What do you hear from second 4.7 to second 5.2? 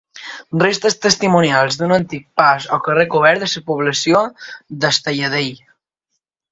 del